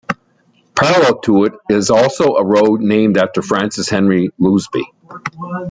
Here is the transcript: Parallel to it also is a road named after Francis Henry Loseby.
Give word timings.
Parallel 0.75 1.19
to 1.19 1.43
it 1.43 1.53
also 1.91 2.35
is 2.35 2.39
a 2.39 2.43
road 2.43 2.81
named 2.81 3.19
after 3.19 3.43
Francis 3.43 3.87
Henry 3.87 4.31
Loseby. 4.39 4.81